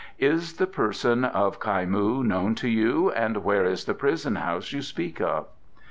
[0.17, 4.71] Is the person of Kai moo known to you, and where is the prison house
[4.73, 5.45] you speak of?"